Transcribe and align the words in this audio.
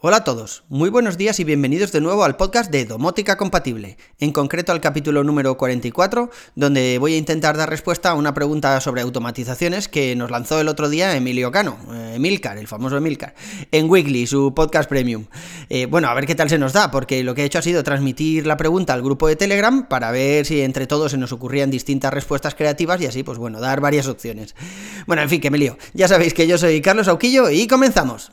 Hola 0.00 0.18
a 0.18 0.22
todos, 0.22 0.62
muy 0.68 0.90
buenos 0.90 1.18
días 1.18 1.40
y 1.40 1.44
bienvenidos 1.44 1.90
de 1.90 2.00
nuevo 2.00 2.22
al 2.22 2.36
podcast 2.36 2.70
de 2.70 2.84
Domótica 2.84 3.36
Compatible, 3.36 3.96
en 4.20 4.30
concreto 4.30 4.70
al 4.70 4.80
capítulo 4.80 5.24
número 5.24 5.58
44, 5.58 6.30
donde 6.54 6.98
voy 6.98 7.14
a 7.14 7.16
intentar 7.16 7.56
dar 7.56 7.68
respuesta 7.68 8.10
a 8.10 8.14
una 8.14 8.32
pregunta 8.32 8.80
sobre 8.80 9.00
automatizaciones 9.00 9.88
que 9.88 10.14
nos 10.14 10.30
lanzó 10.30 10.60
el 10.60 10.68
otro 10.68 10.88
día 10.88 11.16
Emilio 11.16 11.50
Cano, 11.50 11.78
eh, 11.92 12.12
Emilcar, 12.14 12.58
el 12.58 12.68
famoso 12.68 12.96
Emilcar, 12.96 13.34
en 13.72 13.90
Weekly, 13.90 14.28
su 14.28 14.54
podcast 14.54 14.88
premium. 14.88 15.24
Eh, 15.68 15.86
bueno, 15.86 16.06
a 16.06 16.14
ver 16.14 16.26
qué 16.26 16.36
tal 16.36 16.48
se 16.48 16.58
nos 16.58 16.72
da, 16.72 16.92
porque 16.92 17.24
lo 17.24 17.34
que 17.34 17.42
he 17.42 17.46
hecho 17.46 17.58
ha 17.58 17.62
sido 17.62 17.82
transmitir 17.82 18.46
la 18.46 18.56
pregunta 18.56 18.92
al 18.94 19.02
grupo 19.02 19.26
de 19.26 19.34
Telegram 19.34 19.88
para 19.88 20.12
ver 20.12 20.46
si 20.46 20.60
entre 20.60 20.86
todos 20.86 21.10
se 21.10 21.18
nos 21.18 21.32
ocurrían 21.32 21.72
distintas 21.72 22.14
respuestas 22.14 22.54
creativas 22.54 23.00
y 23.00 23.06
así, 23.06 23.24
pues 23.24 23.38
bueno, 23.38 23.58
dar 23.58 23.80
varias 23.80 24.06
opciones. 24.06 24.54
Bueno, 25.08 25.22
en 25.22 25.28
fin, 25.28 25.40
que 25.40 25.50
me. 25.50 25.58
Ya 25.92 26.06
sabéis 26.06 26.34
que 26.34 26.46
yo 26.46 26.56
soy 26.56 26.80
Carlos 26.82 27.08
Auquillo 27.08 27.50
y 27.50 27.66
comenzamos. 27.66 28.30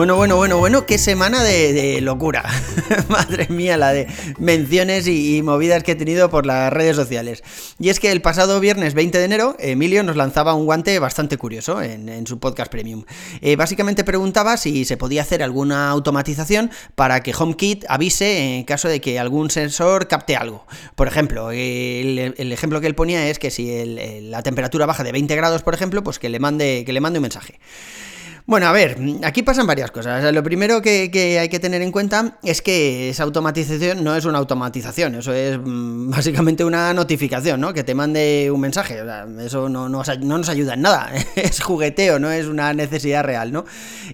Bueno, 0.00 0.16
bueno, 0.16 0.36
bueno, 0.36 0.56
bueno, 0.56 0.86
qué 0.86 0.96
semana 0.96 1.44
de, 1.44 2.00
locura. 2.00 2.42
Madre 3.10 3.48
mía, 3.50 3.76
la 3.76 3.92
de 3.92 4.06
menciones 4.38 5.06
y, 5.06 5.42
movidas 5.42 5.82
que 5.82 5.92
he 5.92 5.94
tenido 5.94 6.30
por 6.30 6.46
las 6.46 6.72
redes 6.72 6.96
sociales. 6.96 7.42
Y 7.78 7.90
es 7.90 8.00
que 8.00 8.10
el 8.10 8.22
pasado 8.22 8.60
viernes 8.60 8.94
20 8.94 9.18
de 9.18 9.24
enero, 9.24 9.56
Emilio 9.58 10.02
nos 10.02 10.16
lanzaba 10.16 10.54
un 10.54 10.64
guante 10.64 10.98
bastante 11.00 11.36
curioso 11.36 11.82
en, 11.82 12.26
su 12.26 12.38
podcast 12.38 12.70
premium. 12.72 13.04
Eh, 13.42 13.56
básicamente 13.56 14.02
preguntaba 14.02 14.56
si 14.56 14.86
se 14.86 14.96
podía 14.96 15.20
hacer 15.20 15.42
alguna 15.42 15.90
automatización 15.90 16.70
para 16.94 17.22
que 17.22 17.34
HomeKit 17.38 17.84
avise 17.86 18.56
en 18.56 18.64
caso 18.64 18.88
de 18.88 19.02
que 19.02 19.18
algún 19.18 19.50
sensor 19.50 20.08
capte 20.08 20.34
algo. 20.34 20.66
Por 20.94 21.08
ejemplo, 21.08 21.50
el, 21.50 22.52
ejemplo 22.52 22.80
que 22.80 22.86
él 22.86 22.94
ponía 22.94 23.28
es 23.28 23.38
que 23.38 23.50
si 23.50 23.84
la 24.22 24.42
temperatura 24.42 24.86
baja 24.86 25.04
de 25.04 25.12
20 25.12 25.36
grados, 25.36 25.62
por 25.62 25.74
ejemplo, 25.74 26.02
pues 26.02 26.18
que 26.18 26.30
le 26.30 26.38
mande, 26.38 26.84
que 26.86 26.94
le 26.94 27.02
mande 27.02 27.18
un 27.18 27.24
mensaje. 27.24 27.60
Bueno, 28.50 28.66
a 28.66 28.72
ver, 28.72 28.98
aquí 29.22 29.44
pasan 29.44 29.68
varias 29.68 29.92
cosas. 29.92 30.34
lo 30.34 30.42
primero 30.42 30.82
que, 30.82 31.38
hay 31.40 31.48
que 31.48 31.60
tener 31.60 31.82
en 31.82 31.92
cuenta 31.92 32.36
es 32.42 32.60
que 32.60 33.10
esa 33.10 33.22
automatización 33.22 34.02
no 34.02 34.16
es 34.16 34.24
una 34.24 34.38
automatización, 34.38 35.14
eso 35.14 35.32
es 35.32 35.56
mm, 35.56 36.10
básicamente 36.10 36.64
una 36.64 36.92
notificación, 36.92 37.60
¿no? 37.60 37.72
Que 37.72 37.84
te 37.84 37.94
mande 37.94 38.50
un 38.52 38.60
mensaje. 38.60 39.04
eso 39.38 39.68
no, 39.68 39.88
nos 39.88 40.08
ayuda 40.48 40.74
en 40.74 40.82
nada, 40.82 41.12
es 41.36 41.60
jugueteo, 41.62 42.18
no 42.18 42.28
es 42.32 42.46
una 42.46 42.74
necesidad 42.74 43.22
real, 43.22 43.52
¿no? 43.52 43.66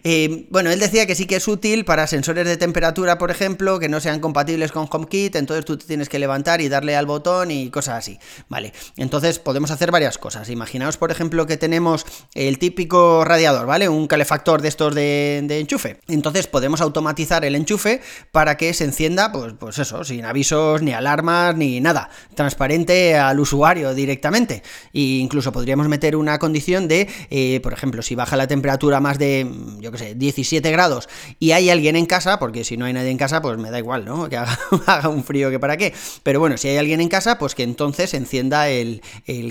Eh, 0.04 0.46
bueno, 0.50 0.70
él 0.70 0.80
decía 0.80 1.06
que 1.06 1.14
sí 1.14 1.24
que 1.24 1.36
es 1.36 1.48
útil 1.48 1.86
para 1.86 2.06
sensores 2.06 2.46
de 2.46 2.58
temperatura, 2.58 3.16
por 3.16 3.30
ejemplo, 3.30 3.78
que 3.78 3.88
no 3.88 4.00
sean 4.00 4.20
compatibles 4.20 4.70
con 4.70 4.86
HomeKit, 4.90 5.36
entonces 5.36 5.64
tú 5.64 5.78
te 5.78 5.86
tienes 5.86 6.10
que 6.10 6.18
levantar 6.18 6.60
y 6.60 6.68
darle 6.68 6.94
al 6.94 7.06
botón 7.06 7.50
y 7.50 7.70
cosas 7.70 7.94
así. 7.94 8.18
Vale, 8.50 8.74
entonces 8.98 9.38
podemos 9.38 9.70
hacer 9.70 9.90
varias 9.90 10.18
cosas. 10.18 10.50
Imaginaos, 10.50 10.98
por 10.98 11.10
ejemplo, 11.10 11.46
que 11.46 11.56
tenemos 11.56 12.04
el 12.34 12.58
típico 12.58 13.24
radiador, 13.24 13.64
¿vale? 13.64 13.88
Un 13.88 14.06
calefactor 14.06 14.25
factor 14.26 14.62
de 14.62 14.68
estos 14.68 14.94
de, 14.94 15.46
enchufe. 15.60 16.00
Entonces 16.08 16.46
podemos 16.46 16.80
automatizar 16.80 17.44
el 17.44 17.54
enchufe 17.54 18.00
para 18.32 18.56
que 18.56 18.74
se 18.74 18.84
encienda, 18.84 19.32
pues, 19.32 19.54
pues 19.58 19.78
eso, 19.78 20.04
sin 20.04 20.24
avisos, 20.24 20.82
ni 20.82 20.92
alarmas, 20.92 21.56
ni 21.56 21.80
nada. 21.80 22.10
Transparente 22.34 23.16
al 23.16 23.40
usuario 23.40 23.94
directamente. 23.94 24.62
E 24.92 25.00
incluso 25.00 25.52
podríamos 25.52 25.88
meter 25.88 26.16
una 26.16 26.38
condición 26.38 26.88
de, 26.88 27.08
eh, 27.30 27.60
por 27.62 27.72
ejemplo, 27.72 28.02
si 28.02 28.14
baja 28.14 28.36
la 28.36 28.46
temperatura 28.46 29.00
más 29.00 29.18
de, 29.18 29.50
yo 29.80 29.92
que 29.92 29.98
sé, 29.98 30.14
17 30.14 30.70
grados 30.70 31.08
y 31.38 31.52
hay 31.52 31.70
alguien 31.70 31.96
en 31.96 32.06
casa, 32.06 32.38
porque 32.38 32.64
si 32.64 32.76
no 32.76 32.84
hay 32.84 32.92
nadie 32.92 33.10
en 33.10 33.18
casa, 33.18 33.40
pues 33.40 33.58
me 33.58 33.70
da 33.70 33.78
igual, 33.78 34.04
¿no? 34.04 34.28
Que 34.36 34.36
haga, 34.36 35.08
un 35.08 35.22
frío 35.24 35.50
que 35.50 35.58
para 35.58 35.76
qué. 35.76 35.94
Pero 36.22 36.40
bueno, 36.40 36.56
si 36.56 36.68
hay 36.68 36.76
alguien 36.76 37.00
en 37.00 37.08
casa, 37.08 37.38
pues 37.38 37.54
que 37.54 37.62
entonces 37.62 38.12
encienda 38.14 38.68
el 38.68 39.00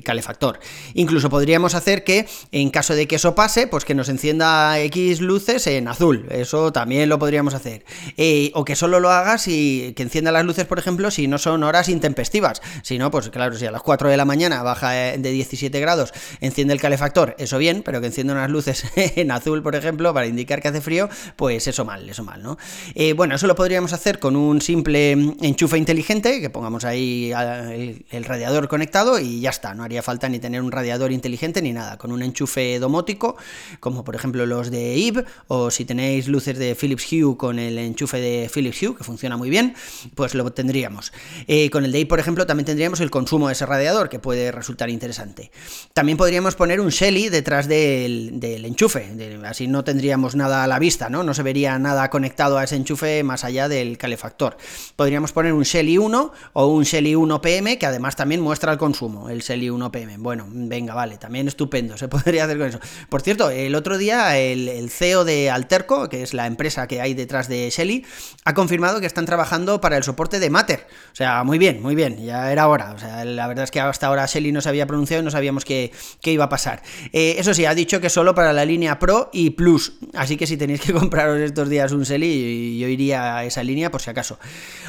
calefactor. 0.04 0.60
Incluso 0.94 1.30
podríamos 1.30 1.76
hacer 1.76 2.04
que, 2.04 2.28
en 2.52 2.70
caso 2.70 2.94
de 2.94 3.08
que 3.08 3.16
eso 3.16 3.36
pase, 3.36 3.68
pues 3.68 3.86
que 3.86 3.96
nos 3.96 4.10
encienda 4.10 4.65
X 4.74 5.22
luces 5.22 5.68
en 5.68 5.88
azul, 5.88 6.26
eso 6.30 6.72
también 6.72 7.10
lo 7.10 7.20
podríamos 7.20 7.54
hacer. 7.54 7.86
Eh, 8.18 8.52
o 8.54 8.66
que 8.66 8.76
solo 8.76 9.00
lo 9.00 9.10
hagas 9.10 9.48
y 9.48 9.94
que 9.96 10.04
encienda 10.04 10.32
las 10.32 10.46
luces, 10.46 10.66
por 10.66 10.80
ejemplo, 10.80 11.12
si 11.12 11.28
no 11.28 11.38
son 11.38 11.64
horas 11.64 11.90
intempestivas. 11.90 12.62
Si 12.84 12.98
no, 12.98 13.12
pues 13.12 13.30
claro, 13.30 13.56
si 13.58 13.66
a 13.66 13.72
las 13.72 13.82
4 13.82 14.10
de 14.10 14.18
la 14.18 14.26
mañana 14.26 14.64
baja 14.64 15.14
eh, 15.14 15.18
de 15.18 15.32
17 15.32 15.80
grados, 15.80 16.14
enciende 16.42 16.74
el 16.74 16.82
calefactor, 16.82 17.36
eso 17.38 17.58
bien, 17.58 17.82
pero 17.84 18.02
que 18.02 18.08
encienda 18.08 18.34
unas 18.34 18.50
luces 18.50 18.86
en 18.96 19.32
azul, 19.32 19.62
por 19.62 19.76
ejemplo, 19.76 20.14
para 20.14 20.28
indicar 20.28 20.62
que 20.62 20.70
hace 20.70 20.82
frío, 20.82 21.10
pues 21.36 21.68
eso 21.68 21.86
mal, 21.86 22.10
eso 22.10 22.24
mal, 22.24 22.42
¿no? 22.42 22.58
Eh, 22.94 23.14
bueno, 23.14 23.36
eso 23.36 23.48
lo 23.48 23.56
podríamos 23.56 23.94
hacer 23.94 24.20
con 24.20 24.36
un 24.36 24.62
simple 24.62 25.12
enchufe 25.12 25.78
inteligente, 25.78 26.42
que 26.42 26.50
pongamos 26.50 26.86
ahí 26.86 27.32
el, 27.34 28.06
el 28.10 28.24
radiador 28.24 28.68
conectado 28.68 29.20
y 29.20 29.42
ya 29.42 29.50
está, 29.50 29.74
no 29.74 29.84
haría 29.84 30.02
falta 30.02 30.30
ni 30.30 30.40
tener 30.40 30.62
un 30.62 30.72
radiador 30.72 31.12
inteligente 31.12 31.62
ni 31.62 31.74
nada, 31.74 31.98
con 31.98 32.12
un 32.12 32.24
enchufe 32.24 32.80
domótico, 32.80 33.36
como 33.80 34.04
por 34.04 34.16
ejemplo 34.16 34.45
los 34.46 34.72
de 34.72 35.08
Eve, 35.08 35.26
o 35.48 35.72
si 35.72 35.86
tenéis 35.86 36.28
luces 36.28 36.58
de 36.58 36.76
Philips 36.76 37.08
Hue 37.12 37.38
con 37.38 37.60
el 37.60 37.78
enchufe 37.78 38.20
de 38.20 38.50
Philips 38.54 38.82
Hue, 38.82 38.96
que 38.96 39.04
funciona 39.04 39.38
muy 39.38 39.50
bien, 39.50 39.76
pues 40.16 40.34
lo 40.36 40.52
tendríamos. 40.52 41.12
Eh, 41.48 41.70
con 41.70 41.86
el 41.86 41.92
de 41.92 42.00
Eve, 42.00 42.08
por 42.08 42.20
ejemplo, 42.20 42.46
también 42.46 42.66
tendríamos 42.66 43.00
el 43.00 43.12
consumo 43.12 43.48
de 43.48 43.54
ese 43.54 43.66
radiador, 43.66 44.10
que 44.10 44.20
puede 44.20 44.52
resultar 44.52 44.90
interesante. 44.90 45.52
También 45.94 46.18
podríamos 46.18 46.56
poner 46.56 46.80
un 46.80 46.90
Shelly 46.90 47.30
detrás 47.30 47.68
del, 47.68 48.42
enchufe, 48.66 49.12
así 49.46 49.68
no 49.68 49.84
tendríamos 49.84 50.36
nada 50.36 50.64
a 50.64 50.68
la 50.68 50.80
vista, 50.80 51.10
¿no? 51.10 51.24
No 51.24 51.34
se 51.34 51.44
vería 51.44 51.78
nada 51.80 52.10
conectado 52.10 52.58
a 52.58 52.64
ese 52.64 52.76
enchufe 52.76 53.24
más 53.24 53.44
allá 53.44 53.68
del 53.68 53.98
calefactor. 53.98 54.58
Podríamos 54.96 55.32
poner 55.32 55.54
un 55.54 55.64
Shelly 55.64 55.98
1 55.98 56.32
o 56.54 56.68
un 56.68 56.84
Shelly 56.84 57.16
1 57.16 57.42
PM, 57.42 57.78
que 57.78 57.86
además 57.86 58.16
también 58.16 58.42
muestra 58.42 58.72
el 58.72 58.78
consumo, 58.78 59.30
el 59.30 59.40
Shelly 59.42 59.70
1 59.70 59.92
PM. 59.92 60.18
Bueno, 60.18 60.46
venga, 60.50 60.94
vale, 60.94 61.18
también 61.18 61.48
estupendo, 61.48 61.98
se 61.98 62.08
podría 62.16 62.46
hacer 62.46 62.58
con 62.58 62.68
eso. 62.68 62.80
Por 63.10 63.22
cierto, 63.22 63.50
el 63.50 63.76
otro 63.76 63.98
día 63.98 64.35
el, 64.38 64.90
CEO 64.90 65.26
de 65.26 65.50
Alterco, 65.50 66.10
que 66.10 66.24
es 66.24 66.34
la 66.34 66.48
empresa 66.48 66.88
que 66.88 67.02
hay 67.02 67.14
detrás 67.14 67.48
de 67.48 67.70
Shelly, 67.70 68.06
ha 68.44 68.54
confirmado 68.54 69.00
que 69.00 69.06
están 69.06 69.26
trabajando 69.26 69.82
para 69.82 69.98
el 69.98 70.04
soporte 70.04 70.40
de 70.40 70.50
Matter. 70.50 70.88
O 71.12 71.16
sea, 71.16 71.44
muy 71.44 71.58
bien, 71.58 71.82
muy 71.82 71.96
bien, 71.96 72.24
ya 72.24 72.52
era 72.52 72.68
hora. 72.68 72.94
O 72.94 73.00
sea, 73.00 73.26
la 73.26 73.48
verdad 73.48 73.64
es 73.64 73.72
que 73.72 73.80
hasta 73.80 74.08
ahora 74.08 74.26
Shelly 74.26 74.52
no 74.52 74.62
se 74.62 74.70
había 74.70 74.86
pronunciado 74.88 75.22
y 75.22 75.26
no 75.26 75.32
sabíamos 75.32 75.66
qué, 75.66 75.92
iba 76.24 76.46
a 76.46 76.50
pasar. 76.50 76.82
Eh, 77.14 77.36
eso 77.38 77.54
sí, 77.54 77.66
ha 77.66 77.76
dicho 77.76 78.02
que 78.02 78.10
solo 78.10 78.36
para 78.36 78.54
la 78.54 78.66
línea 78.66 79.00
Pro 79.00 79.30
y 79.34 79.52
Plus. 79.52 79.94
Así 80.14 80.38
que 80.38 80.48
si 80.48 80.58
tenéis 80.58 80.82
que 80.82 80.94
compraros 80.94 81.40
estos 81.40 81.70
días 81.70 81.92
un 81.92 82.04
Shelly, 82.04 82.80
yo 82.80 82.88
iría 82.88 83.38
a 83.38 83.46
esa 83.46 83.64
línea 83.64 83.92
por 83.92 84.02
si 84.02 84.10
acaso. 84.10 84.40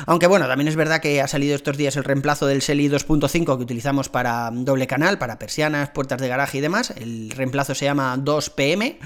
Aunque 0.06 0.26
bueno, 0.26 0.46
también 0.46 0.68
es 0.68 0.76
verdad 0.76 1.00
que 1.00 1.20
ha 1.20 1.28
salido 1.28 1.54
estos 1.54 1.76
días 1.76 1.96
el 1.96 2.04
reemplazo 2.04 2.46
del 2.46 2.60
Shelly 2.60 2.88
2.5 2.88 3.56
que 3.56 3.62
utilizamos 3.62 4.08
para 4.08 4.50
doble 4.52 4.86
canal, 4.86 5.18
para 5.18 5.38
persianas, 5.38 5.90
puertas 5.90 6.20
de 6.20 6.28
garaje 6.28 6.58
y 6.58 6.60
demás. 6.60 6.92
El 6.96 7.30
reemplazo 7.30 7.74
se 7.74 7.84
llama 7.84 8.16
2PM, 8.16 8.96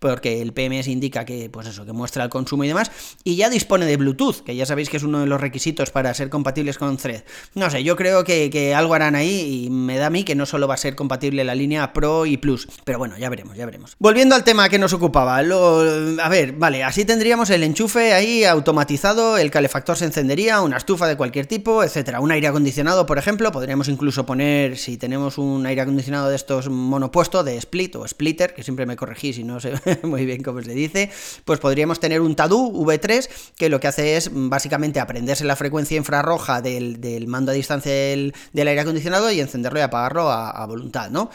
porque 0.00 0.40
el 0.42 0.52
PMS 0.52 0.88
indica 0.88 1.24
que, 1.24 1.48
pues 1.50 1.68
eso, 1.68 1.84
que 1.84 1.92
muestra 1.92 2.24
el 2.24 2.30
consumo 2.30 2.64
y 2.64 2.68
demás, 2.68 2.90
y 3.22 3.36
ya 3.36 3.48
dispone 3.48 3.86
de 3.86 3.96
Bluetooth, 3.96 4.40
que 4.42 4.56
ya 4.56 4.66
sabéis 4.66 4.88
que 4.88 4.96
es 4.96 5.02
uno 5.02 5.20
de 5.20 5.26
los 5.26 5.40
requisitos 5.40 5.90
para 5.90 6.12
ser 6.14 6.30
compatibles 6.30 6.78
con 6.78 6.96
Thread. 6.96 7.22
No 7.54 7.70
sé, 7.70 7.84
yo 7.84 7.96
creo 7.96 8.24
que, 8.24 8.74
algo 8.74 8.94
harán 8.94 9.14
ahí 9.14 9.64
y 9.66 9.70
me 9.70 9.98
da 9.98 10.06
a 10.06 10.10
mí 10.10 10.24
que 10.24 10.34
no 10.34 10.46
solo 10.46 10.66
va 10.66 10.74
a 10.74 10.78
ser 10.78 10.96
compatible 10.96 11.44
la 11.44 11.54
línea 11.54 11.92
Pro 11.92 12.24
y 12.24 12.38
Plus, 12.38 12.66
pero 12.84 12.98
bueno, 12.98 13.16
ya 13.18 13.28
veremos, 13.28 13.56
ya 13.56 13.66
veremos. 13.66 13.96
Volviendo 13.98 14.34
al 14.34 14.42
tema 14.42 14.68
que 14.68 14.78
nos 14.78 14.92
ocupaba, 14.92 15.42
lo, 15.42 15.80
a 16.20 16.28
ver, 16.28 16.52
vale, 16.52 16.82
así 16.82 17.04
tendríamos 17.04 17.50
el 17.50 17.62
enchufe 17.62 18.14
ahí 18.14 18.44
automatizado, 18.44 19.36
el 19.36 19.50
calefactor 19.50 19.96
se 19.96 20.06
encendería, 20.06 20.62
una 20.62 20.78
estufa 20.78 21.06
de 21.06 21.16
cualquier 21.16 21.46
tipo, 21.46 21.84
etcétera. 21.84 22.20
Un 22.20 22.32
aire 22.32 22.48
acondicionado, 22.48 23.04
por 23.04 23.18
ejemplo, 23.18 23.52
podríamos 23.52 23.88
incluso 23.88 24.24
poner, 24.24 24.78
si 24.78 24.96
tenemos 24.96 25.36
un 25.36 25.66
aire 25.66 25.82
acondicionado 25.82 26.30
de 26.30 26.36
estos 26.36 26.70
monopuesto, 26.70 27.44
de 27.44 27.58
split 27.58 27.96
o 27.96 28.08
splitter, 28.08 28.54
que 28.54 28.62
siempre 28.62 28.86
me 28.86 28.96
corregís 28.96 29.36
si 29.36 29.44
no 29.44 29.60
sé 29.60 29.74
muy 30.02 30.26
bien 30.26 30.42
cómo 30.42 30.62
se 30.62 30.72
dice, 30.72 31.10
pues 31.44 31.60
podríamos 31.60 32.00
tener 32.00 32.20
un 32.20 32.34
TADU 32.34 32.84
V3 32.84 33.28
que 33.56 33.68
lo 33.68 33.80
que 33.80 33.88
hace 33.88 34.16
es 34.16 34.30
básicamente 34.32 35.00
aprenderse 35.00 35.44
la 35.44 35.56
frecuencia 35.56 35.96
infrarroja 35.96 36.60
del, 36.60 37.26
mando 37.26 37.52
a 37.52 37.54
distancia 37.54 37.92
del, 37.92 38.34
aire 38.54 38.80
acondicionado 38.80 39.30
y 39.30 39.40
encenderlo 39.40 39.80
y 39.80 39.82
apagarlo 39.82 40.30
a, 40.30 40.66
voluntad, 40.66 41.10
¿no? 41.10 41.30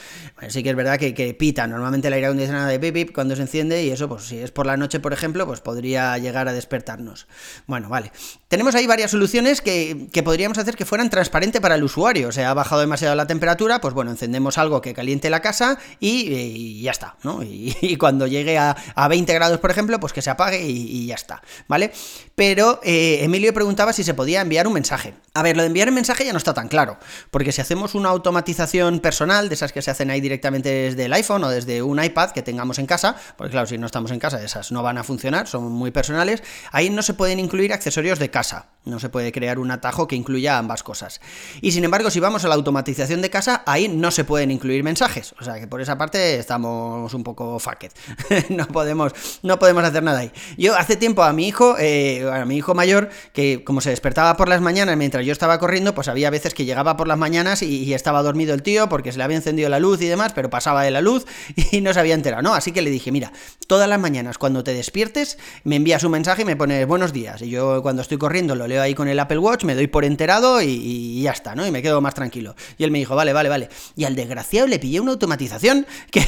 sí 0.47 0.63
que 0.63 0.69
es 0.69 0.75
verdad 0.75 0.97
que, 0.97 1.35
pita 1.37 1.67
normalmente 1.67 2.07
el 2.07 2.13
aire 2.13 2.27
acondicionado 2.27 2.67
de 2.67 2.79
pip, 2.79 3.13
cuando 3.13 3.35
se 3.35 3.41
enciende 3.41 3.83
y 3.83 3.89
eso, 3.89 4.07
pues 4.07 4.23
si 4.23 4.37
es 4.37 4.51
por 4.51 4.65
la 4.65 4.77
noche, 4.77 4.99
por 4.99 5.13
ejemplo, 5.13 5.45
pues 5.45 5.61
podría 5.61 6.17
llegar 6.17 6.47
a 6.47 6.53
despertarnos. 6.53 7.27
Bueno, 7.67 7.89
vale. 7.89 8.11
Tenemos 8.47 8.75
ahí 8.75 8.87
varias 8.87 9.11
soluciones 9.11 9.61
que, 9.61 10.07
podríamos 10.23 10.57
hacer 10.57 10.75
que 10.75 10.85
fueran 10.85 11.09
transparentes 11.09 11.61
para 11.61 11.75
el 11.75 11.83
usuario. 11.83 12.29
O 12.29 12.31
sea, 12.31 12.51
ha 12.51 12.53
bajado 12.53 12.81
demasiado 12.81 13.15
la 13.15 13.27
temperatura, 13.27 13.81
pues 13.81 13.93
bueno, 13.93 14.11
encendemos 14.11 14.57
algo 14.57 14.81
que 14.81 14.93
caliente 14.93 15.29
la 15.29 15.41
casa 15.41 15.77
y, 15.99 16.81
ya 16.81 16.91
está, 16.91 17.17
¿no? 17.23 17.43
Y, 17.43 17.97
cuando 17.99 18.27
llegue 18.27 18.44
a, 18.57 18.75
a 18.95 19.07
20 19.07 19.33
grados, 19.33 19.59
por 19.59 19.71
ejemplo, 19.71 19.99
pues 19.99 20.13
que 20.13 20.21
se 20.21 20.29
apague 20.29 20.61
y, 20.61 21.05
ya 21.07 21.15
está, 21.15 21.41
¿vale? 21.67 21.91
pero 22.35 22.79
eh, 22.83 23.19
Emilio 23.21 23.53
preguntaba 23.53 23.93
si 23.93 24.03
se 24.03 24.13
podía 24.13 24.41
enviar 24.41 24.67
un 24.67 24.73
mensaje. 24.73 25.13
A 25.33 25.41
ver, 25.41 25.55
lo 25.55 25.63
de 25.63 25.67
enviar 25.67 25.89
un 25.89 25.95
mensaje 25.95 26.25
ya 26.25 26.31
no 26.31 26.37
está 26.37 26.53
tan 26.53 26.67
claro, 26.67 26.97
porque 27.31 27.51
si 27.51 27.61
hacemos 27.61 27.95
una 27.95 28.09
automatización 28.09 28.99
personal, 28.99 29.49
de 29.49 29.55
esas 29.55 29.71
que 29.71 29.81
se 29.81 29.91
hacen 29.91 30.09
ahí 30.09 30.21
directamente 30.21 30.69
desde 30.69 31.05
el 31.05 31.13
iPhone 31.13 31.43
o 31.43 31.49
desde 31.49 31.81
un 31.81 32.03
iPad 32.03 32.31
que 32.31 32.41
tengamos 32.41 32.79
en 32.79 32.85
casa, 32.85 33.15
porque 33.37 33.51
claro, 33.51 33.67
si 33.67 33.77
no 33.77 33.85
estamos 33.85 34.11
en 34.11 34.19
casa, 34.19 34.41
esas 34.43 34.71
no 34.71 34.83
van 34.83 34.97
a 34.97 35.03
funcionar, 35.03 35.47
son 35.47 35.71
muy 35.71 35.91
personales, 35.91 36.43
ahí 36.71 36.89
no 36.89 37.01
se 37.01 37.13
pueden 37.13 37.39
incluir 37.39 37.73
accesorios 37.73 38.19
de 38.19 38.29
casa, 38.29 38.67
no 38.85 38.99
se 38.99 39.09
puede 39.09 39.31
crear 39.31 39.59
un 39.59 39.71
atajo 39.71 40.07
que 40.07 40.15
incluya 40.15 40.57
ambas 40.57 40.83
cosas. 40.83 41.21
Y 41.61 41.71
sin 41.71 41.83
embargo, 41.83 42.09
si 42.09 42.19
vamos 42.19 42.45
a 42.45 42.47
la 42.47 42.55
automatización 42.55 43.21
de 43.21 43.29
casa, 43.29 43.63
ahí 43.65 43.87
no 43.87 44.11
se 44.11 44.23
pueden 44.23 44.51
incluir 44.51 44.83
mensajes, 44.83 45.33
o 45.39 45.43
sea 45.43 45.59
que 45.59 45.67
por 45.67 45.81
esa 45.81 45.97
parte 45.97 46.39
estamos 46.39 47.13
un 47.13 47.23
poco 47.23 47.59
fucked, 47.59 47.91
no 48.49 48.67
podemos, 48.67 49.13
no 49.43 49.59
podemos 49.59 49.83
hacer 49.83 50.03
nada 50.03 50.19
ahí. 50.19 50.31
Yo 50.57 50.75
hace 50.75 50.95
tiempo 50.95 51.23
a 51.23 51.33
mi 51.33 51.47
hijo, 51.47 51.75
eh, 51.79 52.29
a 52.31 52.45
mi 52.45 52.57
hijo 52.57 52.73
mayor, 52.73 53.09
que 53.33 53.63
como 53.63 53.81
se 53.81 53.89
despertaba 53.89 54.37
por 54.37 54.49
las 54.49 54.61
mañanas 54.61 54.97
mientras 54.97 55.25
yo 55.25 55.31
estaba 55.31 55.59
corriendo, 55.59 55.95
pues 55.95 56.07
había 56.07 56.29
veces 56.29 56.53
que 56.53 56.65
llegaba 56.65 56.97
por 56.97 57.07
las 57.07 57.17
mañanas 57.17 57.61
y, 57.61 57.95
estaba 57.95 58.21
dormido 58.23 58.53
el 58.53 58.61
tío 58.61 58.89
porque 58.89 59.13
se 59.13 59.17
le 59.17 59.23
había 59.23 59.37
encendido 59.37 59.69
la 59.69 59.79
luz 59.79 60.01
y 60.01 60.07
demás, 60.07 60.33
pero 60.33 60.49
pasaba 60.49 60.83
de 60.83 60.91
la 60.91 60.99
luz 60.99 61.25
y 61.71 61.79
no 61.79 61.93
se 61.93 61.99
había 62.01 62.13
enterado, 62.13 62.43
¿no? 62.43 62.53
Así 62.53 62.73
que 62.73 62.81
le 62.81 62.89
dije, 62.89 63.11
mira, 63.11 63.31
todas 63.67 63.87
las 63.87 63.99
mañanas 63.99 64.37
cuando 64.37 64.63
te 64.63 64.73
despiertes, 64.73 65.37
me 65.63 65.77
envías 65.77 66.03
un 66.03 66.11
mensaje 66.11 66.41
y 66.41 66.45
me 66.45 66.57
pones 66.57 66.85
buenos 66.85 67.13
días. 67.13 67.41
Y 67.41 67.49
yo 67.49 67.81
cuando 67.81 68.01
estoy 68.01 68.17
corriendo 68.17 68.53
lo 68.55 68.67
leo 68.67 68.74
ahí 68.81 68.93
con 68.93 69.07
el 69.07 69.19
Apple 69.19 69.37
Watch, 69.37 69.63
me 69.63 69.75
doy 69.75 69.87
por 69.87 70.05
enterado 70.05 70.61
y, 70.61 71.21
ya 71.21 71.31
está, 71.31 71.55
¿no? 71.55 71.65
Y 71.65 71.71
me 71.71 71.81
quedo 71.81 72.01
más 72.01 72.13
tranquilo. 72.13 72.55
Y 72.77 72.83
él 72.83 72.91
me 72.91 72.99
dijo, 72.99 73.15
vale, 73.15 73.33
vale, 73.33 73.49
vale. 73.49 73.69
Y 73.95 74.05
al 74.05 74.15
desgraciado 74.15 74.67
le 74.67 74.79
pillé 74.79 74.99
una 74.99 75.11
automatización 75.11 75.85
que... 76.11 76.25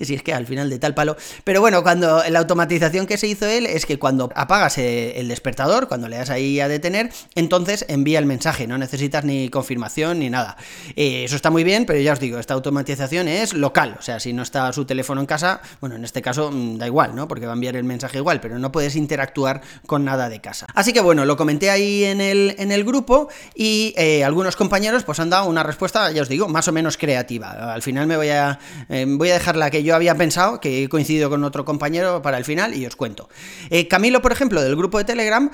si 0.00 0.14
es 0.14 0.22
que 0.22 0.32
al 0.32 0.46
final 0.46 0.70
de 0.70 0.78
tal 0.78 0.94
palo. 0.94 1.16
Pero 1.44 1.60
bueno, 1.60 1.82
cuando 1.82 2.22
la 2.28 2.38
automatización 2.38 3.06
que 3.06 3.16
se 3.16 3.26
hizo 3.26 3.46
él 3.46 3.66
es 3.66 3.86
que 3.86 3.98
cuando 3.98 4.30
apagas 4.34 4.78
el 4.78 5.28
despertador, 5.28 5.88
cuando 5.88 6.08
le 6.08 6.16
das 6.16 6.30
ahí 6.30 6.60
a 6.60 6.68
detener, 6.68 7.10
entonces 7.34 7.84
envía 7.88 8.18
el 8.18 8.26
mensaje, 8.26 8.66
no 8.66 8.78
necesitas 8.78 9.24
ni 9.24 9.48
confirmación 9.48 10.18
ni 10.18 10.30
nada. 10.30 10.56
Eh, 10.94 11.24
eso 11.24 11.36
está 11.36 11.50
muy 11.50 11.64
bien, 11.64 11.86
pero 11.86 12.00
ya 12.00 12.12
os 12.12 12.20
digo, 12.20 12.38
esta 12.38 12.54
automatización 12.54 13.28
es 13.28 13.54
local, 13.54 13.96
o 13.98 14.02
sea, 14.02 14.20
si 14.20 14.32
no 14.32 14.42
está 14.42 14.72
su 14.72 14.84
teléfono 14.84 15.20
en 15.20 15.26
casa, 15.26 15.60
bueno, 15.80 15.96
en 15.96 16.04
este 16.04 16.22
caso 16.22 16.50
mm, 16.50 16.78
da 16.78 16.86
igual, 16.86 17.14
¿no? 17.14 17.28
Porque 17.28 17.46
va 17.46 17.52
a 17.52 17.54
enviar 17.54 17.76
el 17.76 17.84
mensaje 17.84 18.18
igual, 18.18 18.40
pero 18.40 18.58
no 18.58 18.72
puedes 18.72 18.96
interactuar 18.96 19.62
con 19.86 20.04
nada 20.04 20.28
de 20.28 20.40
casa. 20.40 20.66
Así 20.74 20.92
que 20.92 21.00
bueno, 21.00 21.24
lo 21.24 21.35
comenté 21.36 21.70
ahí 21.70 22.04
en 22.04 22.20
el, 22.20 22.54
en 22.58 22.72
el 22.72 22.84
grupo 22.84 23.28
y 23.54 23.94
eh, 23.96 24.24
algunos 24.24 24.56
compañeros 24.56 25.04
pues 25.04 25.20
han 25.20 25.30
dado 25.30 25.48
una 25.48 25.62
respuesta, 25.62 26.10
ya 26.10 26.22
os 26.22 26.28
digo, 26.28 26.48
más 26.48 26.68
o 26.68 26.72
menos 26.72 26.96
creativa. 26.96 27.72
Al 27.74 27.82
final 27.82 28.06
me 28.06 28.16
voy 28.16 28.28
a, 28.28 28.58
eh, 28.88 29.04
voy 29.08 29.30
a 29.30 29.34
dejar 29.34 29.56
la 29.56 29.70
que 29.70 29.82
yo 29.82 29.94
había 29.94 30.14
pensado, 30.14 30.60
que 30.60 30.84
he 30.84 30.88
coincidido 30.88 31.30
con 31.30 31.44
otro 31.44 31.64
compañero 31.64 32.22
para 32.22 32.38
el 32.38 32.44
final 32.44 32.74
y 32.74 32.86
os 32.86 32.96
cuento. 32.96 33.28
Camilo, 33.88 34.22
por 34.22 34.32
ejemplo, 34.32 34.62
del 34.62 34.76
grupo 34.76 34.98
de 34.98 35.04
Telegram, 35.04 35.50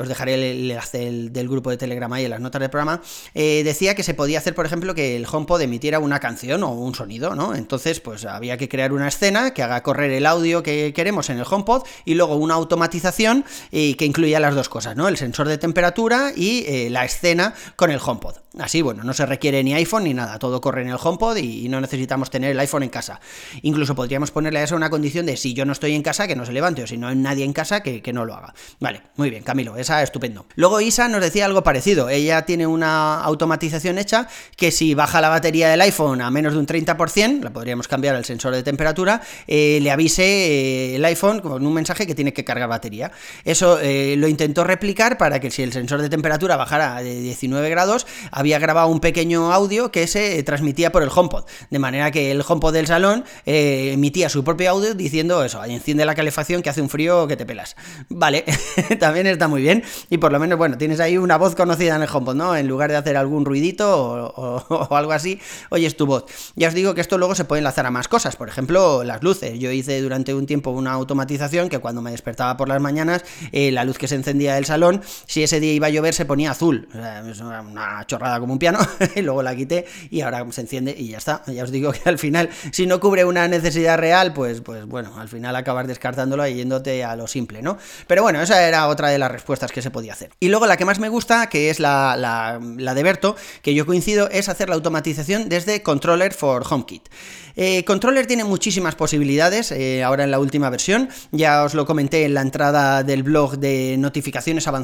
os 0.00 0.08
dejaré 0.08 0.34
el 0.34 0.70
enlace 0.70 1.10
del 1.30 1.48
grupo 1.48 1.70
de 1.70 1.76
Telegram 1.76 2.12
ahí 2.12 2.24
en 2.24 2.30
las 2.30 2.40
notas 2.40 2.60
del 2.60 2.70
programa, 2.70 3.00
decía 3.34 3.94
que 3.94 4.02
se 4.02 4.14
podía 4.14 4.38
hacer, 4.38 4.54
por 4.54 4.66
ejemplo, 4.66 4.94
que 4.94 5.16
el 5.16 5.26
HomePod 5.30 5.60
emitiera 5.62 5.98
una 5.98 6.20
canción 6.20 6.62
o 6.62 6.72
un 6.72 6.94
sonido, 6.94 7.34
¿no? 7.34 7.54
Entonces, 7.54 8.00
pues 8.00 8.24
había 8.24 8.56
que 8.56 8.68
crear 8.68 8.92
una 8.92 9.08
escena 9.08 9.52
que 9.52 9.62
haga 9.62 9.82
correr 9.82 10.10
el 10.10 10.26
audio 10.26 10.62
que 10.62 10.92
queremos 10.94 11.30
en 11.30 11.38
el 11.38 11.46
HomePod 11.48 11.84
y 12.04 12.14
luego 12.14 12.36
una 12.36 12.54
automatización 12.54 13.44
que 13.70 14.04
incluya 14.04 14.40
las 14.40 14.54
dos 14.54 14.68
cosas, 14.68 14.96
¿no? 14.96 15.08
El 15.08 15.16
sensor 15.24 15.48
de 15.48 15.56
temperatura 15.56 16.32
y 16.36 16.64
eh, 16.66 16.90
la 16.90 17.04
escena 17.04 17.54
con 17.76 17.90
el 17.90 17.98
HomePod. 18.04 18.44
Así, 18.58 18.82
bueno, 18.82 19.02
no 19.02 19.12
se 19.14 19.26
requiere 19.26 19.64
ni 19.64 19.74
iPhone 19.74 20.04
ni 20.04 20.14
nada, 20.14 20.38
todo 20.38 20.60
corre 20.60 20.82
en 20.82 20.88
el 20.88 20.96
HomePod 21.02 21.36
y, 21.38 21.68
no 21.68 21.80
necesitamos 21.80 22.30
tener 22.30 22.52
el 22.52 22.60
iPhone 22.60 22.84
en 22.84 22.88
casa. 22.88 23.20
Incluso 23.62 23.96
podríamos 23.96 24.30
ponerle 24.30 24.60
a 24.60 24.62
eso 24.62 24.76
una 24.76 24.90
condición 24.90 25.26
de 25.26 25.36
si 25.36 25.54
yo 25.54 25.64
no 25.64 25.72
estoy 25.72 25.94
en 25.94 26.02
casa, 26.02 26.28
que 26.28 26.36
no 26.36 26.46
se 26.46 26.52
levante, 26.52 26.82
o 26.82 26.86
si 26.86 26.96
no 26.96 27.08
hay 27.08 27.16
nadie 27.16 27.44
en 27.44 27.52
casa, 27.52 27.82
que, 27.82 28.00
que 28.00 28.12
no 28.12 28.24
lo 28.24 28.34
haga. 28.34 28.54
Vale, 28.78 29.02
muy 29.16 29.30
bien, 29.30 29.42
Camilo, 29.42 29.76
esa 29.76 30.02
estupendo. 30.02 30.46
Luego 30.54 30.80
Isa 30.80 31.08
nos 31.08 31.20
decía 31.20 31.46
algo 31.46 31.64
parecido, 31.64 32.08
ella 32.10 32.42
tiene 32.42 32.66
una 32.66 33.20
automatización 33.22 33.98
hecha 33.98 34.28
que 34.56 34.70
si 34.70 34.94
baja 34.94 35.20
la 35.20 35.30
batería 35.30 35.68
del 35.68 35.80
iPhone 35.80 36.20
a 36.20 36.30
menos 36.30 36.52
de 36.52 36.60
un 36.60 36.66
30%, 36.66 37.42
la 37.42 37.50
podríamos 37.50 37.88
cambiar 37.88 38.14
al 38.14 38.24
sensor 38.24 38.54
de 38.54 38.62
temperatura, 38.62 39.20
eh, 39.48 39.80
le 39.82 39.90
avise 39.90 40.22
eh, 40.22 40.96
el 40.96 41.04
iPhone 41.06 41.40
con 41.40 41.66
un 41.66 41.72
mensaje 41.72 42.06
que 42.06 42.14
tiene 42.14 42.32
que 42.32 42.44
cargar 42.44 42.68
batería. 42.68 43.10
Eso 43.44 43.78
lo 43.82 44.28
intentó 44.28 44.64
replicar 44.64 45.13
para 45.18 45.40
que 45.40 45.50
si 45.50 45.62
el 45.62 45.72
sensor 45.72 46.02
de 46.02 46.08
temperatura 46.08 46.56
bajara 46.56 47.02
de 47.02 47.20
19 47.20 47.68
grados, 47.70 48.06
había 48.30 48.58
grabado 48.58 48.88
un 48.88 49.00
pequeño 49.00 49.52
audio 49.52 49.90
que 49.90 50.06
se 50.06 50.42
transmitía 50.42 50.92
por 50.92 51.02
el 51.02 51.10
HomePod, 51.14 51.44
de 51.70 51.78
manera 51.78 52.10
que 52.10 52.30
el 52.30 52.42
HomePod 52.46 52.72
del 52.72 52.86
salón 52.86 53.24
emitía 53.44 54.28
su 54.28 54.44
propio 54.44 54.70
audio 54.70 54.94
diciendo 54.94 55.44
eso, 55.44 55.62
enciende 55.64 56.04
la 56.04 56.14
calefacción 56.14 56.62
que 56.62 56.70
hace 56.70 56.82
un 56.82 56.88
frío 56.88 57.26
que 57.26 57.36
te 57.36 57.46
pelas. 57.46 57.76
Vale, 58.08 58.44
también 59.00 59.26
está 59.26 59.48
muy 59.48 59.62
bien 59.62 59.82
y 60.10 60.18
por 60.18 60.32
lo 60.32 60.38
menos, 60.38 60.58
bueno, 60.58 60.78
tienes 60.78 61.00
ahí 61.00 61.18
una 61.18 61.36
voz 61.36 61.54
conocida 61.54 61.96
en 61.96 62.02
el 62.02 62.08
HomePod, 62.12 62.34
¿no? 62.34 62.56
En 62.56 62.66
lugar 62.68 62.90
de 62.90 62.96
hacer 62.96 63.16
algún 63.16 63.44
ruidito 63.44 64.32
o, 64.36 64.94
algo 64.96 65.12
así, 65.12 65.40
oyes 65.70 65.96
tu 65.96 66.06
voz. 66.06 66.24
Ya 66.56 66.68
os 66.68 66.74
digo 66.74 66.94
que 66.94 67.00
esto 67.00 67.18
luego 67.18 67.34
se 67.34 67.44
puede 67.44 67.60
enlazar 67.60 67.86
a 67.86 67.90
más 67.90 68.08
cosas, 68.08 68.36
por 68.36 68.48
ejemplo, 68.48 69.04
las 69.04 69.22
luces. 69.22 69.58
Yo 69.58 69.70
hice 69.70 70.00
durante 70.00 70.34
un 70.34 70.46
tiempo 70.46 70.70
una 70.70 70.92
automatización 70.92 71.68
que 71.68 71.78
cuando 71.78 72.02
me 72.02 72.10
despertaba 72.10 72.56
por 72.56 72.68
las 72.68 72.80
mañanas, 72.80 73.24
eh, 73.52 73.70
la 73.72 73.84
luz 73.84 73.98
que 73.98 74.08
se 74.08 74.14
encendía 74.14 74.54
del 74.54 74.64
salón, 74.64 74.93
si 75.26 75.42
ese 75.42 75.60
día 75.60 75.72
iba 75.72 75.86
a 75.86 75.90
llover, 75.90 76.14
se 76.14 76.24
ponía 76.24 76.50
azul. 76.50 76.88
una 76.92 78.04
chorrada 78.06 78.40
como 78.40 78.52
un 78.52 78.58
piano, 78.58 78.78
y 79.14 79.22
luego 79.22 79.42
la 79.42 79.54
quité 79.54 79.86
y 80.10 80.20
ahora 80.20 80.44
se 80.50 80.60
enciende 80.62 80.94
y 80.96 81.08
ya 81.08 81.18
está. 81.18 81.42
Ya 81.46 81.64
os 81.64 81.70
digo 81.70 81.92
que 82.04 82.08
al 82.08 82.18
final, 82.18 82.50
si 82.72 82.86
no 82.86 83.00
cubre 83.00 83.24
una 83.24 83.48
necesidad 83.48 83.98
real, 83.98 84.32
pues, 84.32 84.60
pues 84.60 84.84
bueno, 84.86 85.18
al 85.18 85.28
final 85.28 85.56
acabas 85.56 85.86
descartándolo 85.86 86.46
y 86.46 86.54
yéndote 86.54 87.04
a 87.04 87.16
lo 87.16 87.26
simple, 87.26 87.62
¿no? 87.62 87.78
Pero 88.06 88.22
bueno, 88.22 88.40
esa 88.40 88.66
era 88.66 88.88
otra 88.88 89.08
de 89.08 89.18
las 89.18 89.30
respuestas 89.30 89.72
que 89.72 89.82
se 89.82 89.90
podía 89.90 90.12
hacer. 90.12 90.30
Y 90.40 90.48
luego 90.48 90.66
la 90.66 90.76
que 90.76 90.84
más 90.84 90.98
me 90.98 91.08
gusta, 91.08 91.48
que 91.48 91.70
es 91.70 91.80
la, 91.80 92.16
la 92.16 92.94
de 92.94 93.02
Berto, 93.02 93.36
que 93.62 93.74
yo 93.74 93.86
coincido, 93.86 94.28
es 94.30 94.48
hacer 94.48 94.68
la 94.68 94.74
automatización 94.74 95.48
desde 95.48 95.82
Controller 95.82 96.32
for 96.32 96.64
HomeKit. 96.68 97.08
Eh, 97.56 97.84
Controller 97.84 98.26
tiene 98.26 98.42
muchísimas 98.42 98.96
posibilidades 98.96 99.70
eh, 99.70 100.02
ahora 100.02 100.24
en 100.24 100.30
la 100.30 100.40
última 100.40 100.70
versión, 100.70 101.08
ya 101.30 101.62
os 101.62 101.74
lo 101.74 101.86
comenté 101.86 102.24
en 102.24 102.34
la 102.34 102.40
entrada 102.40 103.04
del 103.04 103.22
blog 103.22 103.58
de 103.58 103.96
notificaciones 103.96 104.66
avanzadas 104.66 104.83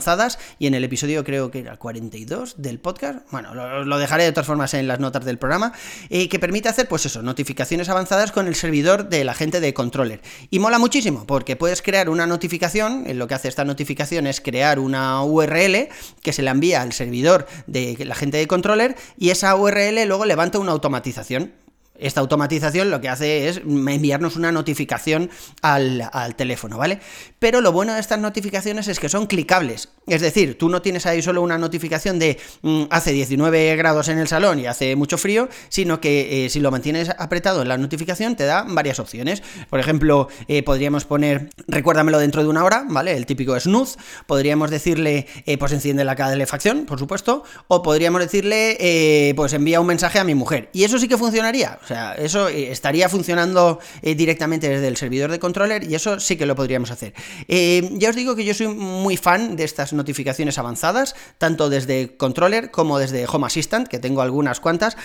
y 0.58 0.66
en 0.66 0.74
el 0.74 0.84
episodio 0.84 1.24
creo 1.24 1.50
que 1.50 1.60
era 1.60 1.72
el 1.72 1.78
42 1.78 2.54
del 2.58 2.78
podcast, 2.78 3.20
bueno, 3.30 3.54
lo, 3.54 3.98
dejaré 3.98 4.24
de 4.24 4.32
todas 4.32 4.46
formas 4.46 4.74
en 4.74 4.88
las 4.88 5.00
notas 5.00 5.24
del 5.24 5.38
programa, 5.38 5.72
eh, 6.08 6.28
que 6.28 6.38
permite 6.38 6.68
hacer 6.68 6.88
pues 6.88 7.06
eso, 7.06 7.22
notificaciones 7.22 7.88
avanzadas 7.88 8.32
con 8.32 8.46
el 8.46 8.54
servidor 8.54 9.08
de 9.08 9.24
la 9.24 9.34
gente 9.34 9.60
de 9.60 9.74
Controller. 9.74 10.20
Y 10.50 10.58
mola 10.58 10.78
muchísimo 10.78 11.26
porque 11.26 11.56
puedes 11.56 11.82
crear 11.82 12.08
una 12.08 12.26
notificación, 12.26 13.04
lo 13.14 13.26
que 13.26 13.34
hace 13.34 13.48
esta 13.48 13.64
notificación 13.64 14.26
es 14.26 14.40
crear 14.40 14.78
una 14.78 15.22
URL 15.24 15.88
que 16.22 16.32
se 16.32 16.42
la 16.42 16.50
envía 16.50 16.82
al 16.82 16.92
servidor 16.92 17.46
de 17.66 17.96
la 18.04 18.14
gente 18.14 18.38
de 18.38 18.46
Controller 18.46 18.96
y 19.18 19.30
esa 19.30 19.54
URL 19.56 20.04
luego 20.06 20.24
levanta 20.24 20.58
una 20.58 20.72
automatización. 20.72 21.52
Esta 22.00 22.20
automatización 22.20 22.90
lo 22.90 23.00
que 23.00 23.08
hace 23.08 23.48
es 23.48 23.58
enviarnos 23.58 24.36
una 24.36 24.52
notificación 24.52 25.30
al, 25.62 26.10
teléfono, 26.36 26.78
¿vale? 26.78 27.00
Pero 27.38 27.60
lo 27.60 27.72
bueno 27.72 27.94
de 27.94 28.00
estas 28.00 28.18
notificaciones 28.18 28.88
es 28.88 28.98
que 28.98 29.08
son 29.08 29.26
clicables. 29.26 29.90
Es 30.06 30.20
decir, 30.20 30.58
tú 30.58 30.68
no 30.68 30.82
tienes 30.82 31.06
ahí 31.06 31.22
solo 31.22 31.42
una 31.42 31.58
notificación 31.58 32.18
de 32.18 32.38
mm, 32.62 32.84
hace 32.90 33.12
19 33.12 33.76
grados 33.76 34.08
en 34.08 34.18
el 34.18 34.28
salón 34.28 34.58
y 34.58 34.66
hace 34.66 34.96
mucho 34.96 35.18
frío, 35.18 35.48
sino 35.68 36.00
que 36.00 36.46
eh, 36.46 36.50
si 36.50 36.60
lo 36.60 36.70
mantienes 36.70 37.10
apretado 37.10 37.62
en 37.62 37.68
la 37.68 37.78
notificación 37.78 38.36
te 38.36 38.44
da 38.44 38.64
varias 38.66 38.98
opciones. 38.98 39.42
Por 39.68 39.78
ejemplo, 39.78 40.28
eh, 40.48 40.62
podríamos 40.62 41.04
poner 41.04 41.50
recuérdamelo 41.68 42.18
dentro 42.18 42.42
de 42.42 42.48
una 42.48 42.64
hora, 42.64 42.84
¿vale? 42.88 43.16
El 43.16 43.26
típico 43.26 43.58
snooze. 43.58 43.98
Podríamos 44.26 44.70
decirle, 44.70 45.26
eh, 45.46 45.58
pues 45.58 45.72
enciende 45.72 46.04
la 46.04 46.16
calefacción, 46.16 46.86
por 46.86 46.98
supuesto. 46.98 47.44
O 47.68 47.82
podríamos 47.82 48.20
decirle, 48.20 49.32
pues 49.36 49.52
envía 49.52 49.80
un 49.80 49.86
mensaje 49.86 50.18
a 50.18 50.24
mi 50.24 50.34
mujer. 50.34 50.70
Y 50.72 50.84
eso 50.84 50.98
sí 50.98 51.08
que 51.08 51.18
funcionaría. 51.18 51.78
Sea, 51.90 52.14
eso 52.14 52.48
eh, 52.48 52.70
estaría 52.70 53.08
funcionando 53.08 53.80
eh, 54.00 54.14
directamente 54.14 54.68
desde 54.68 54.86
el 54.86 54.96
servidor 54.96 55.28
de 55.28 55.40
controller 55.40 55.82
y 55.82 55.96
eso 55.96 56.20
sí 56.20 56.36
que 56.36 56.46
lo 56.46 56.54
podríamos 56.54 56.92
hacer. 56.92 57.14
Eh, 57.48 57.90
ya 57.94 58.10
os 58.10 58.14
digo 58.14 58.36
que 58.36 58.44
yo 58.44 58.54
soy 58.54 58.68
muy 58.68 59.16
fan 59.16 59.56
de 59.56 59.64
estas 59.64 59.92
notificaciones 59.92 60.56
avanzadas, 60.56 61.16
tanto 61.38 61.68
desde 61.68 62.16
controller 62.16 62.70
como 62.70 63.00
desde 63.00 63.26
Home 63.26 63.44
Assistant, 63.44 63.88
que 63.88 63.98
tengo 63.98 64.22
algunas 64.22 64.60
cuantas 64.60 64.96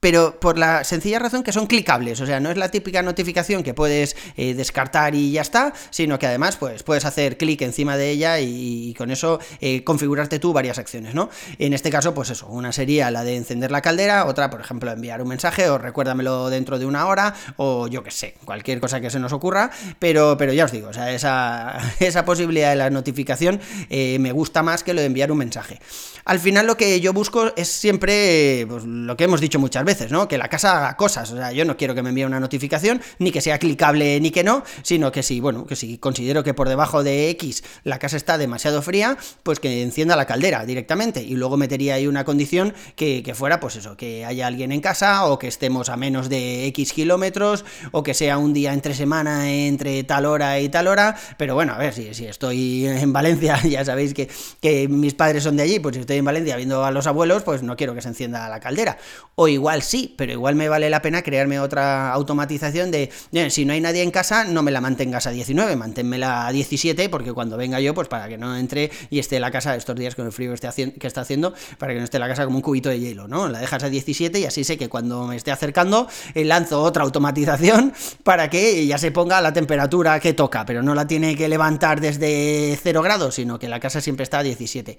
pero 0.00 0.38
por 0.38 0.58
la 0.58 0.84
sencilla 0.84 1.18
razón 1.18 1.42
que 1.42 1.52
son 1.52 1.66
clicables, 1.66 2.20
o 2.20 2.26
sea, 2.26 2.40
no 2.40 2.50
es 2.50 2.56
la 2.56 2.70
típica 2.70 3.02
notificación 3.02 3.62
que 3.62 3.74
puedes 3.74 4.16
eh, 4.36 4.54
descartar 4.54 5.14
y 5.14 5.32
ya 5.32 5.42
está, 5.42 5.72
sino 5.90 6.18
que 6.18 6.26
además 6.26 6.56
pues, 6.56 6.82
puedes 6.82 7.04
hacer 7.04 7.36
clic 7.36 7.62
encima 7.62 7.96
de 7.96 8.10
ella 8.10 8.40
y, 8.40 8.94
con 8.96 9.10
eso 9.10 9.38
eh, 9.60 9.84
configurarte 9.84 10.38
tú 10.38 10.52
varias 10.52 10.78
acciones, 10.78 11.14
¿no? 11.14 11.30
En 11.58 11.72
este 11.72 11.90
caso, 11.90 12.14
pues 12.14 12.30
eso, 12.30 12.46
una 12.46 12.72
sería 12.72 13.10
la 13.10 13.24
de 13.24 13.36
encender 13.36 13.70
la 13.70 13.80
caldera, 13.80 14.26
otra, 14.26 14.50
por 14.50 14.60
ejemplo, 14.60 14.90
enviar 14.90 15.22
un 15.22 15.28
mensaje 15.28 15.68
o 15.68 15.78
recuérdamelo 15.78 16.50
dentro 16.50 16.78
de 16.78 16.86
una 16.86 17.06
hora 17.06 17.34
o 17.56 17.86
yo 17.88 18.02
qué 18.02 18.10
sé, 18.10 18.34
cualquier 18.44 18.80
cosa 18.80 19.00
que 19.00 19.10
se 19.10 19.18
nos 19.18 19.32
ocurra, 19.32 19.70
pero, 19.98 20.36
pero 20.38 20.52
ya 20.52 20.64
os 20.64 20.72
digo, 20.72 20.88
o 20.88 20.92
sea, 20.92 21.12
esa, 21.12 21.78
esa 22.00 22.24
posibilidad 22.24 22.70
de 22.70 22.76
la 22.76 22.90
notificación 22.90 23.60
eh, 23.90 24.18
me 24.20 24.32
gusta 24.32 24.62
más 24.62 24.82
que 24.82 24.94
lo 24.94 25.00
de 25.00 25.06
enviar 25.06 25.32
un 25.32 25.38
mensaje. 25.38 25.80
Al 26.24 26.38
final 26.38 26.66
lo 26.66 26.76
que 26.76 27.00
yo 27.00 27.12
busco 27.12 27.52
es 27.56 27.68
siempre 27.68 28.66
pues, 28.68 28.84
lo 28.84 29.16
que 29.16 29.24
hemos 29.24 29.40
dicho 29.40 29.58
muchas 29.58 29.84
veces, 29.84 29.87
veces, 29.88 30.12
¿no? 30.12 30.28
Que 30.28 30.36
la 30.36 30.48
casa 30.48 30.76
haga 30.76 30.96
cosas. 30.96 31.32
O 31.32 31.36
sea, 31.36 31.50
yo 31.50 31.64
no 31.64 31.78
quiero 31.78 31.94
que 31.94 32.02
me 32.02 32.10
envíe 32.10 32.24
una 32.24 32.40
notificación, 32.40 33.00
ni 33.18 33.32
que 33.32 33.40
sea 33.40 33.58
clicable 33.58 34.20
ni 34.20 34.30
que 34.30 34.44
no, 34.44 34.62
sino 34.82 35.10
que 35.10 35.22
si, 35.22 35.40
bueno, 35.40 35.64
que 35.64 35.76
si 35.76 35.96
considero 35.96 36.44
que 36.44 36.52
por 36.52 36.68
debajo 36.68 37.02
de 37.02 37.30
X 37.30 37.64
la 37.84 37.98
casa 37.98 38.18
está 38.18 38.36
demasiado 38.36 38.82
fría, 38.82 39.16
pues 39.42 39.60
que 39.60 39.82
encienda 39.82 40.14
la 40.14 40.26
caldera 40.26 40.66
directamente. 40.66 41.22
Y 41.22 41.36
luego 41.36 41.56
metería 41.56 41.94
ahí 41.94 42.06
una 42.06 42.24
condición 42.24 42.74
que, 42.96 43.22
que 43.22 43.34
fuera, 43.34 43.60
pues 43.60 43.76
eso, 43.76 43.96
que 43.96 44.26
haya 44.26 44.46
alguien 44.46 44.72
en 44.72 44.82
casa 44.82 45.24
o 45.24 45.38
que 45.38 45.48
estemos 45.48 45.88
a 45.88 45.96
menos 45.96 46.28
de 46.28 46.66
X 46.66 46.92
kilómetros 46.92 47.64
o 47.92 48.02
que 48.02 48.12
sea 48.12 48.36
un 48.36 48.52
día 48.52 48.74
entre 48.74 48.92
semana 48.92 49.50
entre 49.50 50.04
tal 50.04 50.26
hora 50.26 50.60
y 50.60 50.68
tal 50.68 50.86
hora. 50.86 51.16
Pero 51.38 51.54
bueno, 51.54 51.72
a 51.72 51.78
ver, 51.78 51.94
si, 51.94 52.12
si 52.12 52.26
estoy 52.26 52.86
en 52.86 53.12
Valencia, 53.14 53.58
ya 53.64 53.84
sabéis 53.86 54.12
que, 54.12 54.28
que 54.60 54.86
mis 54.86 55.14
padres 55.14 55.44
son 55.44 55.56
de 55.56 55.62
allí, 55.62 55.78
pues 55.78 55.94
si 55.94 56.00
estoy 56.00 56.18
en 56.18 56.26
Valencia 56.26 56.56
viendo 56.56 56.84
a 56.84 56.90
los 56.90 57.06
abuelos, 57.06 57.42
pues 57.42 57.62
no 57.62 57.74
quiero 57.74 57.94
que 57.94 58.02
se 58.02 58.08
encienda 58.08 58.48
la 58.50 58.60
caldera. 58.60 58.98
O 59.34 59.48
igual 59.48 59.77
sí, 59.82 60.14
pero 60.16 60.32
igual 60.32 60.54
me 60.54 60.68
vale 60.68 60.90
la 60.90 61.02
pena 61.02 61.22
crearme 61.22 61.60
otra 61.60 62.12
automatización 62.12 62.90
de, 62.90 63.10
si 63.50 63.64
no 63.64 63.72
hay 63.72 63.80
nadie 63.80 64.02
en 64.02 64.10
casa, 64.10 64.44
no 64.44 64.62
me 64.62 64.70
la 64.70 64.80
mantengas 64.80 65.26
a 65.26 65.30
19, 65.30 65.76
manténmela 65.76 66.46
a 66.46 66.52
17, 66.52 67.08
porque 67.08 67.32
cuando 67.32 67.56
venga 67.56 67.80
yo, 67.80 67.94
pues 67.94 68.08
para 68.08 68.28
que 68.28 68.38
no 68.38 68.56
entre 68.56 68.90
y 69.10 69.18
esté 69.18 69.40
la 69.40 69.50
casa 69.50 69.74
estos 69.76 69.96
días 69.96 70.14
con 70.14 70.26
el 70.26 70.32
frío 70.32 70.50
que, 70.50 71.06
está 71.06 71.20
haciendo, 71.20 71.54
para 71.78 71.92
que 71.92 71.98
no 71.98 72.04
esté 72.04 72.18
la 72.18 72.28
casa 72.28 72.44
como 72.44 72.56
un 72.56 72.62
cubito 72.62 72.88
de 72.88 73.00
hielo, 73.00 73.28
¿no? 73.28 73.48
La 73.48 73.60
dejas 73.60 73.82
a 73.82 73.88
17 73.88 74.38
y 74.38 74.44
así 74.44 74.64
sé 74.64 74.76
que 74.76 74.88
cuando 74.88 75.26
me 75.26 75.36
esté 75.36 75.50
acercando, 75.50 76.08
eh, 76.34 76.44
lanzo 76.44 76.82
otra 76.82 77.02
automatización 77.02 77.92
para 78.22 78.50
que 78.50 78.86
ya 78.86 78.98
se 78.98 79.10
ponga 79.10 79.40
la 79.40 79.52
temperatura 79.52 80.20
que 80.20 80.32
toca, 80.32 80.64
pero 80.64 80.82
no 80.82 80.94
la 80.94 81.06
tiene 81.06 81.36
que 81.36 81.48
levantar 81.48 82.00
desde 82.00 82.78
0 82.82 83.02
grados, 83.02 83.34
sino 83.34 83.58
que 83.58 83.68
la 83.68 83.80
casa 83.80 84.00
siempre 84.00 84.24
está 84.24 84.40
a 84.40 84.42
17. 84.42 84.98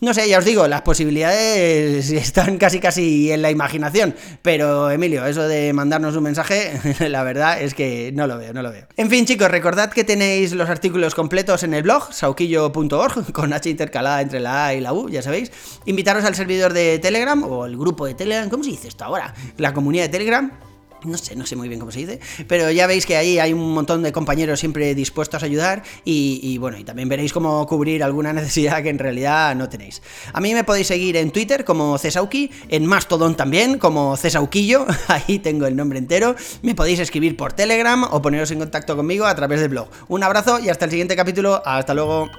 No 0.00 0.14
sé, 0.14 0.28
ya 0.28 0.38
os 0.38 0.44
digo, 0.44 0.66
las 0.66 0.82
posibilidades 0.82 2.10
están 2.10 2.58
casi 2.58 2.80
casi 2.80 3.30
en 3.30 3.42
la 3.42 3.50
imaginación, 3.50 4.14
pero 4.42 4.90
Emilio, 4.90 5.24
eso 5.26 5.46
de 5.46 5.72
mandarnos 5.72 6.16
un 6.16 6.22
mensaje, 6.22 6.72
la 7.08 7.22
verdad 7.22 7.60
es 7.60 7.74
que 7.74 8.12
no 8.14 8.26
lo 8.26 8.38
veo, 8.38 8.52
no 8.52 8.62
lo 8.62 8.70
veo. 8.70 8.86
En 8.96 9.10
fin, 9.10 9.26
chicos, 9.26 9.50
recordad 9.50 9.90
que 9.90 10.04
tenéis 10.04 10.52
los 10.52 10.68
artículos 10.68 11.14
completos 11.14 11.62
en 11.62 11.74
el 11.74 11.82
blog, 11.82 12.12
sauquillo.org, 12.12 13.32
con 13.32 13.52
H 13.52 13.68
intercalada 13.68 14.20
entre 14.20 14.40
la 14.40 14.66
A 14.66 14.74
y 14.74 14.80
la 14.80 14.92
U, 14.92 15.08
ya 15.08 15.22
sabéis. 15.22 15.52
Invitaros 15.86 16.24
al 16.24 16.34
servidor 16.34 16.72
de 16.72 16.98
Telegram 16.98 17.42
o 17.44 17.66
el 17.66 17.76
grupo 17.76 18.06
de 18.06 18.14
Telegram, 18.14 18.48
¿cómo 18.48 18.64
se 18.64 18.70
dice 18.70 18.88
esto 18.88 19.04
ahora? 19.04 19.34
La 19.56 19.72
comunidad 19.72 20.04
de 20.04 20.10
Telegram 20.10 20.69
no 21.04 21.18
sé, 21.18 21.36
no 21.36 21.46
sé 21.46 21.56
muy 21.56 21.68
bien 21.68 21.80
cómo 21.80 21.92
se 21.92 22.00
dice, 22.00 22.20
pero 22.46 22.70
ya 22.70 22.86
veis 22.86 23.06
que 23.06 23.16
ahí 23.16 23.38
hay 23.38 23.52
un 23.52 23.72
montón 23.72 24.02
de 24.02 24.12
compañeros 24.12 24.60
siempre 24.60 24.94
dispuestos 24.94 25.42
a 25.42 25.46
ayudar 25.46 25.82
y, 26.04 26.58
bueno, 26.58 26.78
y 26.78 26.84
también 26.84 27.08
veréis 27.08 27.32
cómo 27.32 27.66
cubrir 27.66 28.02
alguna 28.02 28.32
necesidad 28.40 28.82
que 28.82 28.88
en 28.88 28.98
realidad 28.98 29.54
no 29.54 29.68
tenéis. 29.68 30.02
A 30.32 30.40
mí 30.40 30.54
me 30.54 30.64
podéis 30.64 30.86
seguir 30.86 31.16
en 31.16 31.30
Twitter 31.30 31.64
como 31.64 31.98
Cesauki, 31.98 32.50
en 32.68 32.86
Mastodon 32.86 33.36
también 33.36 33.78
como 33.78 34.16
Cesauquillo, 34.16 34.86
ahí 35.08 35.38
tengo 35.38 35.66
el 35.66 35.76
nombre 35.76 35.98
entero, 35.98 36.34
me 36.62 36.74
podéis 36.74 37.00
escribir 37.00 37.36
por 37.36 37.52
Telegram 37.52 38.04
o 38.10 38.22
poneros 38.22 38.50
en 38.50 38.58
contacto 38.58 38.96
conmigo 38.96 39.26
a 39.26 39.34
través 39.34 39.60
del 39.60 39.70
blog. 39.70 39.88
Un 40.08 40.22
abrazo 40.22 40.58
y 40.58 40.68
hasta 40.68 40.84
el 40.84 40.90
siguiente 40.90 41.16
capítulo, 41.16 41.62
hasta 41.64 41.94
luego. 41.94 42.30